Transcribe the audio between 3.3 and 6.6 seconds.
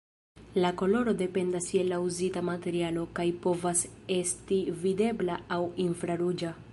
povas esti videbla aŭ infraruĝa.